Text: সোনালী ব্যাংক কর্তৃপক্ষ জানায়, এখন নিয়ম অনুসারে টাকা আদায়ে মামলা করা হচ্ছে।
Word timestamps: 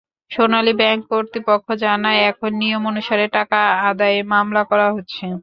সোনালী 0.31 0.73
ব্যাংক 0.73 1.01
কর্তৃপক্ষ 1.09 1.67
জানায়, 1.83 2.19
এখন 2.29 2.51
নিয়ম 2.53 2.83
অনুসারে 2.87 3.25
টাকা 3.29 3.59
আদায়ে 3.89 4.19
মামলা 4.33 4.61
করা 4.63 4.87
হচ্ছে। 4.95 5.23